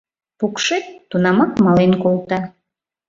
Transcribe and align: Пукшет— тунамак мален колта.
Пукшет— 0.37 0.85
тунамак 1.09 1.51
мален 1.63 1.91
колта. 2.03 2.39